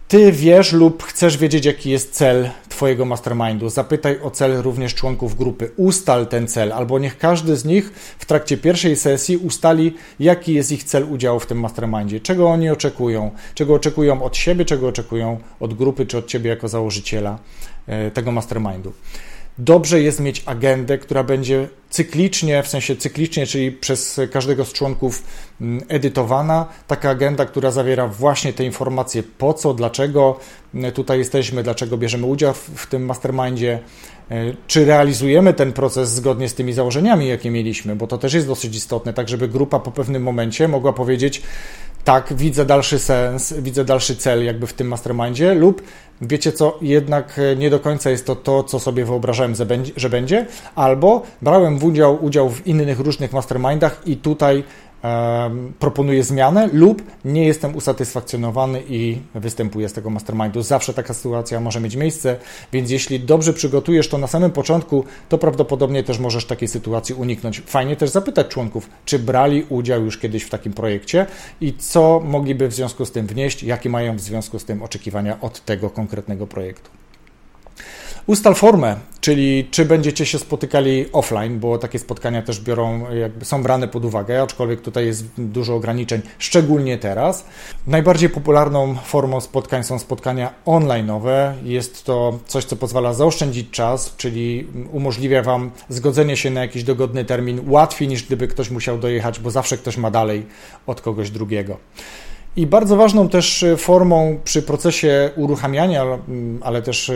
Ty 0.09 0.33
wiesz 0.33 0.73
lub 0.73 1.03
chcesz 1.03 1.37
wiedzieć, 1.37 1.65
jaki 1.65 1.91
jest 1.91 2.13
cel 2.13 2.51
Twojego 2.69 3.05
mastermindu. 3.05 3.69
Zapytaj 3.69 4.21
o 4.23 4.31
cel 4.31 4.63
również 4.63 4.95
członków 4.95 5.37
grupy. 5.37 5.71
Ustal 5.77 6.27
ten 6.27 6.49
cel, 6.49 6.73
albo 6.73 6.99
niech 6.99 7.19
każdy 7.19 7.57
z 7.57 7.65
nich 7.65 7.93
w 8.19 8.27
trakcie 8.27 8.57
pierwszej 8.57 8.97
sesji 8.97 9.37
ustali, 9.37 9.95
jaki 10.21 10.55
jest 10.55 10.73
ich 10.73 10.85
cel 10.85 11.05
udziału 11.13 11.41
w 11.41 11.47
tym 11.47 11.61
mastermindzie, 11.61 12.21
czego 12.21 12.49
oni 12.49 12.71
oczekują, 12.71 13.31
czego 13.55 13.75
oczekują 13.75 14.23
od 14.23 14.37
siebie, 14.37 14.65
czego 14.65 14.89
oczekują 14.89 15.39
od 15.61 15.75
grupy 15.75 16.07
czy 16.07 16.19
od 16.19 16.27
Ciebie 16.27 16.51
jako 16.51 16.69
założyciela 16.69 17.39
e, 17.87 18.11
tego 18.11 18.33
mastermindu 18.33 18.93
dobrze 19.59 20.01
jest 20.01 20.21
mieć 20.21 20.43
agendę, 20.47 20.99
która 20.99 21.25
będzie 21.25 21.69
cyklicznie, 21.91 22.63
w 22.63 22.69
sensie 22.69 22.97
cyklicznie, 22.97 23.47
czyli 23.47 23.73
przez 23.73 24.21
każdego 24.33 24.65
z 24.65 24.73
członków 24.73 25.23
mm, 25.61 25.83
edytowana. 25.89 26.67
Taka 26.87 27.11
agenda, 27.11 27.45
która 27.45 27.71
zawiera 27.71 28.09
właśnie 28.09 28.53
te 28.53 28.65
informacje, 28.65 29.23
po 29.23 29.55
co, 29.55 29.75
dlaczego 29.75 30.39
mm, 30.75 30.93
tutaj 30.93 31.19
jesteśmy, 31.19 31.63
dlaczego 31.63 31.99
bierzemy 31.99 32.27
udział 32.27 32.55
w, 32.55 32.87
tym 32.87 33.05
mastermindzie, 33.05 33.79
e, 34.31 34.55
czy 34.67 34.85
realizujemy 34.85 35.55
ten 35.55 35.73
proces 35.73 36.11
zgodnie 36.11 36.49
z 36.49 36.55
tymi 36.55 36.73
założeniami, 36.73 37.29
jakie 37.29 37.51
mieliśmy, 37.51 37.97
bo 37.97 38.07
to 38.07 38.19
też 38.19 38.35
jest 38.35 38.47
dosyć 38.47 38.77
istotne, 38.77 39.13
tak 39.13 39.29
żeby 39.29 39.49
grupa 39.49 39.79
po 39.79 39.91
pewnym 39.91 40.23
momencie 40.23 40.69
mogła 40.69 40.93
powiedzieć, 40.93 41.43
tak, 42.09 42.35
widzę 42.35 42.65
dalszy 42.65 42.99
sens, 42.99 43.55
widzę 43.59 43.85
dalszy 43.85 44.17
cel 44.17 44.45
jakby 44.45 44.67
w 44.67 44.73
tym 44.73 44.89
mastermindzie 44.89 45.55
lub 45.55 45.83
wiecie 46.21 46.53
co, 46.53 46.79
jednak 46.83 47.39
e, 47.39 47.57
nie 47.57 47.71
do 47.71 47.81
końca 47.81 48.11
jest 48.11 48.27
to 48.27 48.37
to, 48.37 48.63
co 48.63 48.79
sobie 48.79 49.05
wyobrażałem, 49.05 49.55
że 49.97 50.11
będzie, 50.11 50.47
albo 50.75 51.23
brałem 51.43 51.85
udział, 51.85 52.25
udział 52.25 52.51
w 52.51 52.67
innych 52.67 53.01
różnych 53.01 53.33
mastermindach 53.33 54.03
i 54.07 54.17
tutaj 54.17 54.65
proponuję 55.79 56.25
zmianę 56.25 56.69
lub 56.73 57.03
nie 57.25 57.47
jestem 57.47 57.77
usatysfakcjonowany 57.77 58.83
i 58.89 59.19
występuję 59.35 59.89
z 59.89 59.93
tego 59.93 60.11
mastermindu. 60.11 60.63
Zawsze 60.63 60.95
taka 60.95 61.15
sytuacja 61.15 61.61
może 61.61 61.81
mieć 61.81 61.97
miejsce, 61.97 62.37
więc 62.73 62.91
jeśli 62.91 63.21
dobrze 63.21 63.53
przygotujesz 63.53 64.09
to 64.09 64.19
na 64.19 64.27
samym 64.27 64.51
początku, 64.51 65.05
to 65.29 65.39
prawdopodobnie 65.39 66.05
też 66.05 66.19
możesz 66.19 66.45
takiej 66.45 66.69
sytuacji 66.69 67.15
uniknąć. 67.15 67.63
Fajnie 67.67 67.97
też 67.97 68.11
zapytać 68.11 68.49
członków, 68.49 68.91
czy 69.05 69.19
brali 69.19 69.67
udział 69.69 70.05
już 70.05 70.19
kiedyś 70.19 70.43
w 70.43 70.51
takim 70.51 70.73
projekcie 70.73 71.27
i 71.61 71.73
co 71.73 72.21
mogliby 72.25 72.69
w 72.69 72.75
związku 72.75 73.07
z 73.07 73.13
tym 73.13 73.27
wnieść, 73.27 73.63
jakie 73.63 73.91
mają 73.91 74.17
w 74.17 74.21
związku 74.21 74.59
z 74.59 74.65
tym 74.65 74.83
oczekiwania 74.83 75.41
od 75.41 75.65
tego 75.65 75.91
konkretnego 75.91 76.47
projektu. 76.47 76.91
Ustal 78.29 78.55
formę, 78.55 78.97
czyli 79.21 79.69
czy 79.71 79.85
będziecie 79.85 80.27
się 80.27 80.39
spotykali 80.39 81.07
offline, 81.13 81.59
bo 81.61 81.79
takie 81.79 81.99
spotkania 81.99 82.43
też 82.43 82.61
biorą, 82.61 83.07
są 83.43 83.63
brane 83.63 83.89
pod 83.89 84.05
uwagę, 84.05 84.43
aczkolwiek 84.43 84.81
tutaj 84.81 85.07
jest 85.07 85.25
dużo 85.39 85.75
ograniczeń, 85.75 86.21
szczególnie 86.39 86.99
teraz. 86.99 87.45
Najbardziej 87.87 88.31
popularną 88.31 88.95
formą 88.95 89.41
spotkań 89.41 89.85
są 89.85 89.99
spotkania 89.99 90.55
online'owe. 90.67 91.53
Jest 91.65 92.05
to 92.05 92.39
coś, 92.47 92.65
co 92.65 92.77
pozwala 92.77 93.15
zaoszczędzić 93.15 93.71
czas, 93.71 94.15
czyli 94.17 94.67
umożliwia 94.93 95.43
Wam 95.43 95.71
zgodzenie 95.89 96.37
się 96.37 96.51
na 96.51 96.61
jakiś 96.61 96.85
dogodny 96.85 97.25
termin 97.25 97.61
łatwiej 97.71 98.09
niż 98.09 98.23
gdyby 98.23 98.49
ktoś 98.49 98.71
musiał 98.71 98.99
dojechać, 98.99 99.41
bo 99.41 99.51
zawsze 99.51 99.79
ktoś 99.79 99.97
ma 99.97 100.11
dalej 100.11 100.47
od 100.87 101.01
kogoś 101.01 101.31
drugiego. 101.31 101.77
I 102.57 102.67
bardzo 102.67 102.97
ważną 102.97 103.29
też 103.29 103.63
e, 103.63 103.77
formą 103.77 104.39
przy 104.45 104.63
procesie 104.63 105.31
uruchamiania, 105.37 106.03
mm, 106.03 106.59
ale 106.63 106.83
też 106.83 107.11
e, 107.11 107.15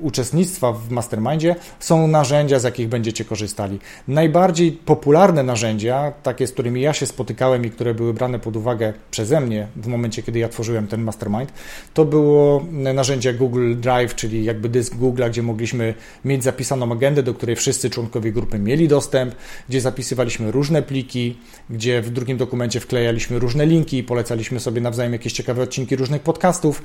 uczestnictwa 0.00 0.72
w 0.72 0.90
mastermindzie 0.90 1.56
są 1.80 2.08
narzędzia, 2.08 2.58
z 2.58 2.64
jakich 2.64 2.88
będziecie 2.88 3.24
korzystali. 3.24 3.78
Najbardziej 4.08 4.72
popularne 4.72 5.42
narzędzia, 5.42 6.12
takie 6.22 6.46
z 6.46 6.52
którymi 6.52 6.80
ja 6.80 6.92
się 6.92 7.06
spotykałem 7.06 7.64
i 7.64 7.70
które 7.70 7.94
były 7.94 8.14
brane 8.14 8.38
pod 8.38 8.56
uwagę 8.56 8.92
przeze 9.10 9.40
mnie 9.40 9.66
w 9.76 9.86
momencie, 9.86 10.22
kiedy 10.22 10.38
ja 10.38 10.48
tworzyłem 10.48 10.86
ten 10.86 11.02
mastermind, 11.02 11.52
to 11.94 12.04
było 12.04 12.64
narzędzie 12.70 13.34
Google 13.34 13.74
Drive, 13.76 14.14
czyli 14.14 14.44
jakby 14.44 14.68
dysk 14.68 14.94
Google, 14.94 15.22
gdzie 15.28 15.42
mogliśmy 15.42 15.94
mieć 16.24 16.44
zapisaną 16.44 16.92
agendę, 16.92 17.22
do 17.22 17.34
której 17.34 17.56
wszyscy 17.56 17.90
członkowie 17.90 18.32
grupy 18.32 18.58
mieli 18.58 18.88
dostęp, 18.88 19.34
gdzie 19.68 19.80
zapisywaliśmy 19.80 20.50
różne 20.50 20.82
pliki, 20.82 21.38
gdzie 21.70 22.02
w 22.02 22.10
drugim 22.10 22.36
dokumencie 22.36 22.80
wklejaliśmy 22.80 23.38
różne 23.38 23.66
linki 23.66 23.98
i 23.98 24.02
polecaliśmy 24.02 24.60
sobie 24.66 24.80
nawzajem 24.80 25.12
jakieś 25.12 25.32
ciekawe 25.32 25.62
odcinki 25.62 25.96
różnych 25.96 26.22
podcastów 26.22 26.82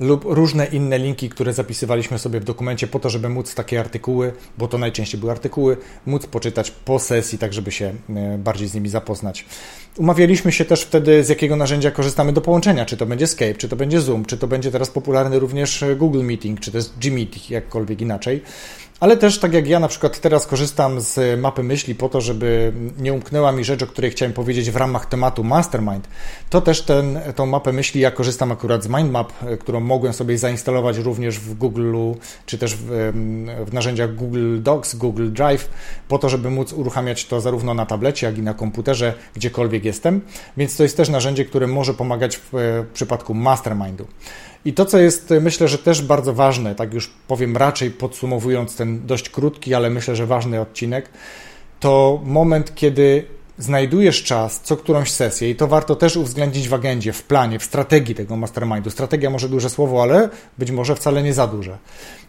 lub 0.00 0.24
różne 0.24 0.66
inne 0.66 0.98
linki, 0.98 1.28
które 1.28 1.52
zapisywaliśmy 1.52 2.18
sobie 2.18 2.40
w 2.40 2.44
dokumencie 2.44 2.86
po 2.86 2.98
to, 3.00 3.10
żeby 3.10 3.28
móc 3.28 3.54
takie 3.54 3.80
artykuły, 3.80 4.32
bo 4.58 4.68
to 4.68 4.78
najczęściej 4.78 5.20
były 5.20 5.32
artykuły, 5.32 5.76
móc 6.06 6.26
poczytać 6.26 6.70
po 6.70 6.98
sesji, 6.98 7.38
tak 7.38 7.52
żeby 7.52 7.70
się 7.70 7.94
e, 8.10 8.38
bardziej 8.38 8.68
z 8.68 8.74
nimi 8.74 8.88
zapoznać. 8.88 9.44
Umawialiśmy 9.96 10.52
się 10.52 10.64
też 10.64 10.82
wtedy, 10.82 11.24
z 11.24 11.28
jakiego 11.28 11.56
narzędzia 11.56 11.90
korzystamy 11.90 12.32
do 12.32 12.40
połączenia, 12.40 12.84
czy 12.86 12.96
to 12.96 13.06
będzie 13.06 13.26
Skype, 13.26 13.54
czy 13.54 13.68
to 13.68 13.76
będzie 13.76 14.00
Zoom, 14.00 14.24
czy 14.24 14.38
to 14.38 14.46
będzie 14.46 14.70
teraz 14.70 14.90
popularny 14.90 15.38
również 15.38 15.84
Google 15.96 16.22
Meeting, 16.22 16.60
czy 16.60 16.70
to 16.70 16.78
jest 16.78 16.98
Gmeet, 16.98 17.50
jakkolwiek 17.50 18.00
inaczej. 18.00 18.42
Ale 19.02 19.16
też 19.16 19.38
tak 19.38 19.52
jak 19.52 19.68
ja 19.68 19.80
na 19.80 19.88
przykład 19.88 20.20
teraz 20.20 20.46
korzystam 20.46 21.00
z 21.00 21.40
mapy 21.40 21.62
myśli 21.62 21.94
po 21.94 22.08
to, 22.08 22.20
żeby 22.20 22.72
nie 22.98 23.12
umknęła 23.12 23.52
mi 23.52 23.64
rzecz, 23.64 23.82
o 23.82 23.86
której 23.86 24.10
chciałem 24.10 24.32
powiedzieć 24.32 24.70
w 24.70 24.76
ramach 24.76 25.06
tematu 25.06 25.44
Mastermind, 25.44 26.08
to 26.50 26.60
też 26.60 26.82
ten, 26.82 27.20
tą 27.36 27.46
mapę 27.46 27.72
myśli 27.72 28.00
ja 28.00 28.10
korzystam 28.10 28.52
akurat 28.52 28.84
z 28.84 28.88
Mindmap, 28.88 29.32
którą 29.60 29.80
mogłem 29.80 30.12
sobie 30.12 30.38
zainstalować 30.38 30.98
również 30.98 31.38
w 31.38 31.54
Google, 31.54 31.94
czy 32.46 32.58
też 32.58 32.76
w, 32.76 33.12
w 33.66 33.72
narzędziach 33.72 34.14
Google 34.14 34.62
Docs, 34.62 34.94
Google 34.94 35.32
Drive, 35.32 35.68
po 36.08 36.18
to, 36.18 36.28
żeby 36.28 36.50
móc 36.50 36.72
uruchamiać 36.72 37.26
to 37.26 37.40
zarówno 37.40 37.74
na 37.74 37.86
tablecie, 37.86 38.26
jak 38.26 38.38
i 38.38 38.42
na 38.42 38.54
komputerze, 38.54 39.14
gdziekolwiek 39.34 39.84
jestem. 39.84 40.20
Więc 40.56 40.76
to 40.76 40.82
jest 40.82 40.96
też 40.96 41.08
narzędzie, 41.08 41.44
które 41.44 41.66
może 41.66 41.94
pomagać 41.94 42.36
w, 42.36 42.48
w 42.52 42.92
przypadku 42.94 43.34
Mastermindu. 43.34 44.06
I 44.64 44.72
to, 44.72 44.84
co 44.84 44.98
jest, 44.98 45.34
myślę, 45.40 45.68
że 45.68 45.78
też 45.78 46.02
bardzo 46.02 46.34
ważne, 46.34 46.74
tak 46.74 46.94
już 46.94 47.10
powiem 47.28 47.56
raczej 47.56 47.90
podsumowując 47.90 48.76
ten 48.76 49.06
dość 49.06 49.28
krótki, 49.28 49.74
ale 49.74 49.90
myślę, 49.90 50.16
że 50.16 50.26
ważny 50.26 50.60
odcinek, 50.60 51.08
to 51.80 52.20
moment, 52.24 52.74
kiedy 52.74 53.24
znajdujesz 53.58 54.22
czas 54.22 54.60
co 54.60 54.76
którąś 54.76 55.10
sesję 55.10 55.50
i 55.50 55.56
to 55.56 55.68
warto 55.68 55.96
też 55.96 56.16
uwzględnić 56.16 56.68
w 56.68 56.74
agendzie, 56.74 57.12
w 57.12 57.22
planie, 57.22 57.58
w 57.58 57.64
strategii 57.64 58.14
tego 58.14 58.36
mastermindu. 58.36 58.90
Strategia 58.90 59.30
może 59.30 59.48
duże 59.48 59.70
słowo, 59.70 60.02
ale 60.02 60.28
być 60.58 60.70
może 60.70 60.94
wcale 60.94 61.22
nie 61.22 61.34
za 61.34 61.46
duże. 61.46 61.78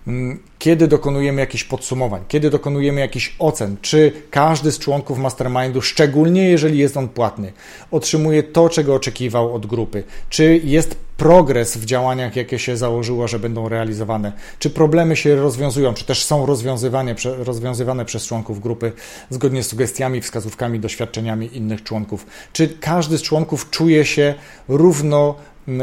Mm, 0.08 0.40
kiedy 0.60 0.88
dokonujemy 0.88 1.42
jakichś 1.42 1.64
podsumowań, 1.64 2.22
kiedy 2.28 2.50
dokonujemy 2.50 3.02
jakichś 3.02 3.36
ocen, 3.40 3.78
czy 3.82 4.12
każdy 4.32 4.72
z 4.72 4.80
członków 4.80 5.20
mastermindu, 5.20 5.82
szczególnie 5.82 6.50
jeżeli 6.50 6.78
jest 6.78 6.98
on 6.98 7.10
płatny, 7.10 7.54
otrzymuje 7.92 8.44
to, 8.44 8.70
czego 8.70 8.96
oczekiwał 8.96 9.56
od 9.56 9.66
grupy, 9.66 10.04
czy 10.30 10.62
jest 10.64 10.96
progres 11.18 11.78
w 11.78 11.86
działaniach, 11.86 12.36
jakie 12.36 12.60
się 12.60 12.78
założyło, 12.78 13.28
że 13.28 13.40
będą 13.40 13.70
realizowane, 13.70 14.32
czy 14.60 14.70
problemy 14.70 15.16
się 15.16 15.36
rozwiązują, 15.36 15.94
czy 15.94 16.06
też 16.06 16.24
są 16.24 16.46
rozwiązywane, 16.46 17.16
rozwiązywane 17.38 18.06
przez 18.06 18.28
członków 18.28 18.60
grupy 18.60 18.92
zgodnie 19.30 19.64
z 19.64 19.68
sugestiami, 19.68 20.22
wskazówkami, 20.22 20.80
doświadczeniami 20.80 21.58
innych 21.58 21.84
członków, 21.84 22.26
czy 22.54 22.70
każdy 22.80 23.18
z 23.18 23.22
członków 23.22 23.70
czuje 23.70 24.06
się 24.06 24.34
równo 24.68 25.36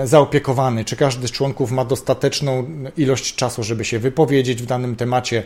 zaopiekowany, 0.04 0.84
czy 0.84 0.96
każdy 0.96 1.28
z 1.28 1.30
członków 1.30 1.70
ma 1.70 1.84
dostateczną 1.84 2.66
ilość 2.96 3.34
czasu, 3.34 3.62
żeby 3.62 3.84
się 3.84 3.98
wypowiedzieć 3.98 4.62
w 4.62 4.66
danym 4.66 4.96
temacie, 4.96 5.42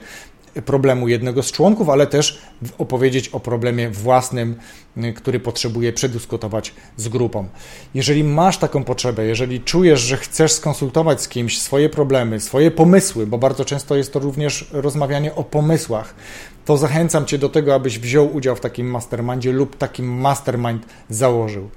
problemu 0.62 1.08
jednego 1.08 1.42
z 1.42 1.52
członków, 1.52 1.88
ale 1.88 2.06
też 2.06 2.38
opowiedzieć 2.78 3.28
o 3.28 3.40
problemie 3.40 3.90
własnym, 3.90 4.56
y, 4.96 5.12
który 5.12 5.40
potrzebuje 5.40 5.92
przedyskutować 5.92 6.74
z 6.96 7.08
grupą. 7.08 7.48
Jeżeli 7.94 8.24
masz 8.24 8.58
taką 8.58 8.84
potrzebę, 8.84 9.24
jeżeli 9.24 9.60
czujesz, 9.60 10.00
że 10.00 10.16
chcesz 10.16 10.52
skonsultować 10.52 11.22
z 11.22 11.28
kimś 11.28 11.60
swoje 11.60 11.88
problemy, 11.88 12.40
swoje 12.40 12.70
pomysły, 12.70 13.26
bo 13.26 13.38
bardzo 13.38 13.64
często 13.64 13.96
jest 13.96 14.12
to 14.12 14.18
również 14.18 14.68
rozmawianie 14.72 15.34
o 15.34 15.44
pomysłach, 15.44 16.14
to 16.64 16.76
zachęcam 16.76 17.26
Cię 17.26 17.38
do 17.38 17.48
tego, 17.48 17.74
abyś 17.74 17.98
wziął 17.98 18.34
udział 18.36 18.56
w 18.56 18.60
takim 18.60 18.90
mastermindzie 18.90 19.52
lub 19.52 19.76
takim 19.76 20.20
mastermind 20.20 20.86
założył. 21.10 21.70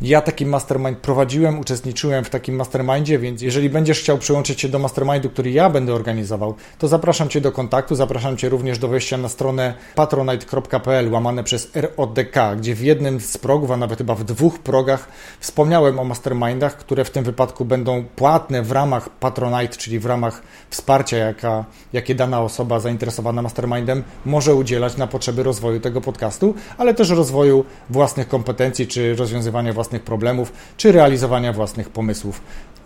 Ja 0.00 0.20
taki 0.20 0.46
mastermind 0.46 0.98
prowadziłem, 0.98 1.58
uczestniczyłem 1.58 2.24
w 2.24 2.30
takim 2.30 2.56
mastermindzie, 2.56 3.18
więc 3.18 3.42
jeżeli 3.42 3.70
będziesz 3.70 4.00
chciał 4.00 4.18
przyłączyć 4.18 4.60
się 4.60 4.68
do 4.68 4.78
mastermindu, 4.78 5.30
który 5.30 5.50
ja 5.50 5.70
będę 5.70 5.94
organizował, 5.94 6.54
to 6.78 6.88
zapraszam 6.88 7.28
Cię 7.28 7.40
do 7.40 7.52
kontaktu, 7.52 7.94
zapraszam 7.94 8.36
Cię 8.36 8.48
również 8.48 8.78
do 8.78 8.88
wejścia 8.88 9.16
na 9.16 9.28
stronę 9.28 9.74
patronite.pl 9.94 11.12
łamane 11.12 11.44
przez 11.44 11.70
RODK, 11.74 12.36
gdzie 12.58 12.74
w 12.74 12.80
jednym 12.80 13.20
z 13.20 13.38
progów, 13.38 13.70
a 13.70 13.76
nawet 13.76 13.98
chyba 13.98 14.14
w 14.14 14.24
dwóch 14.24 14.58
progach 14.58 15.08
wspomniałem 15.40 15.98
o 15.98 16.04
mastermindach, 16.04 16.76
które 16.76 17.04
w 17.04 17.10
tym 17.10 17.24
wypadku 17.24 17.64
będą 17.64 18.04
płatne 18.16 18.62
w 18.62 18.72
ramach 18.72 19.08
Patronite, 19.08 19.76
czyli 19.76 19.98
w 19.98 20.06
ramach 20.06 20.42
wsparcia, 20.70 21.16
jaka, 21.16 21.64
jakie 21.92 22.14
dana 22.14 22.40
osoba 22.40 22.80
zainteresowana 22.80 23.42
mastermindem 23.42 24.04
może 24.34 24.54
udzielać 24.54 24.96
na 24.96 25.06
potrzeby 25.06 25.42
rozwoju 25.42 25.80
tego 25.80 26.00
podcastu, 26.00 26.54
ale 26.78 26.94
też 26.94 27.10
rozwoju 27.10 27.64
własnych 27.90 28.28
kompetencji, 28.28 28.86
czy 28.86 29.14
rozwiązywania 29.14 29.72
własnych 29.72 30.02
problemów, 30.02 30.52
czy 30.76 30.92
realizowania 30.92 31.52
własnych 31.52 31.88
pomysłów, 31.90 32.40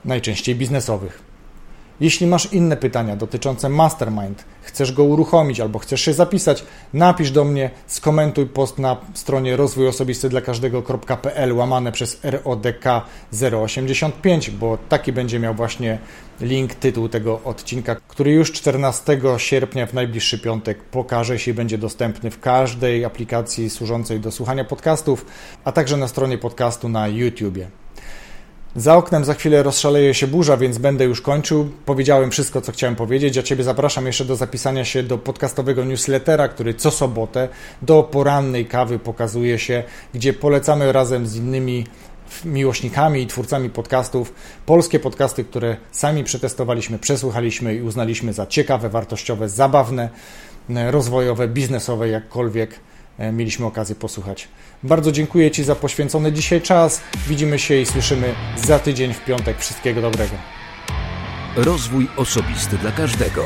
najczęściej 0.04 0.54
biznesowych. 0.54 1.37
Jeśli 2.00 2.26
masz 2.26 2.52
inne 2.52 2.76
pytania 2.76 3.16
dotyczące 3.16 3.68
Mastermind, 3.68 4.44
chcesz 4.62 4.92
go 4.92 5.04
uruchomić 5.04 5.60
albo 5.60 5.78
chcesz 5.78 6.00
się 6.00 6.12
zapisać, 6.12 6.64
napisz 6.92 7.30
do 7.30 7.44
mnie, 7.44 7.70
skomentuj 7.86 8.46
post 8.46 8.78
na 8.78 8.96
stronie 9.14 9.56
rozwój 9.56 9.88
osobisty 9.88 10.28
dla 10.28 10.40
każdego.pl 10.40 11.52
łamane 11.52 11.92
przez 11.92 12.20
RODK 12.22 12.84
085, 13.62 14.50
bo 14.50 14.78
taki 14.88 15.12
będzie 15.12 15.38
miał 15.38 15.54
właśnie 15.54 15.98
link, 16.40 16.74
tytuł 16.74 17.08
tego 17.08 17.40
odcinka, 17.44 17.96
który 18.08 18.32
już 18.32 18.52
14 18.52 19.20
sierpnia 19.36 19.86
w 19.86 19.94
najbliższy 19.94 20.38
piątek 20.38 20.82
pokaże 20.82 21.38
się 21.38 21.50
i 21.50 21.54
będzie 21.54 21.78
dostępny 21.78 22.30
w 22.30 22.40
każdej 22.40 23.04
aplikacji 23.04 23.70
służącej 23.70 24.20
do 24.20 24.30
słuchania 24.30 24.64
podcastów, 24.64 25.26
a 25.64 25.72
także 25.72 25.96
na 25.96 26.08
stronie 26.08 26.38
podcastu 26.38 26.88
na 26.88 27.08
YouTubie. 27.08 27.68
Za 28.76 28.96
oknem 28.96 29.24
za 29.24 29.34
chwilę 29.34 29.62
rozszaleje 29.62 30.14
się 30.14 30.26
burza, 30.26 30.56
więc 30.56 30.78
będę 30.78 31.04
już 31.04 31.20
kończył. 31.20 31.70
Powiedziałem 31.86 32.30
wszystko, 32.30 32.60
co 32.60 32.72
chciałem 32.72 32.96
powiedzieć. 32.96 33.36
Ja 33.36 33.42
Ciebie 33.42 33.64
zapraszam 33.64 34.06
jeszcze 34.06 34.24
do 34.24 34.36
zapisania 34.36 34.84
się 34.84 35.02
do 35.02 35.18
podcastowego 35.18 35.84
newslettera, 35.84 36.48
który 36.48 36.74
co 36.74 36.90
sobotę 36.90 37.48
do 37.82 38.02
porannej 38.02 38.66
kawy 38.66 38.98
pokazuje 38.98 39.58
się, 39.58 39.82
gdzie 40.14 40.32
polecamy 40.32 40.92
razem 40.92 41.26
z 41.26 41.36
innymi 41.36 41.86
miłośnikami 42.44 43.22
i 43.22 43.26
twórcami 43.26 43.70
podcastów 43.70 44.34
polskie 44.66 45.00
podcasty, 45.00 45.44
które 45.44 45.76
sami 45.90 46.24
przetestowaliśmy, 46.24 46.98
przesłuchaliśmy 46.98 47.74
i 47.74 47.82
uznaliśmy 47.82 48.32
za 48.32 48.46
ciekawe, 48.46 48.88
wartościowe, 48.88 49.48
zabawne, 49.48 50.08
rozwojowe, 50.68 51.48
biznesowe, 51.48 52.08
jakkolwiek 52.08 52.70
E, 52.74 52.97
mieliśmy 53.32 53.66
okazję 53.66 53.94
posłuchać. 53.94 54.48
Bardzo 54.82 55.12
dziękuję 55.12 55.50
Ci 55.50 55.64
za 55.64 55.74
poświęcony 55.74 56.32
dzisiaj 56.32 56.62
czas. 56.62 57.00
Widzimy 57.28 57.58
się 57.58 57.74
i 57.74 57.86
słyszymy 57.86 58.34
za 58.56 58.78
tydzień 58.78 59.14
w 59.14 59.24
piątek. 59.24 59.58
Wszystkiego 59.60 60.02
dobrego. 60.02 60.34
Rozwój 61.56 62.08
osobisty 62.16 62.78
dla 62.78 62.92
każdego. 62.92 63.44